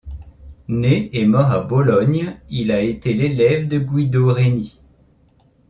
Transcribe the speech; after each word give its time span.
Né 0.67 1.09
et 1.13 1.27
mort 1.27 1.51
à 1.51 1.59
Bologne, 1.59 2.35
il 2.49 2.71
a 2.71 2.81
été 2.81 3.13
l'élève 3.13 3.67
de 3.67 3.77
Guido 3.77 4.33
Reni. 4.33 4.81